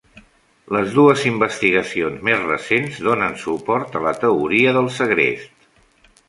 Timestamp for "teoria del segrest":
4.25-5.71